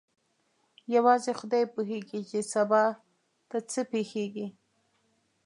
[0.95, 2.83] یوازې خدای پوهېږي چې سبا
[3.49, 4.47] ته څه پېښیږي.